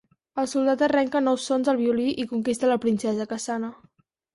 [0.43, 3.77] El soldat arrenca nous sons al violí i conquista la princesa, que sana.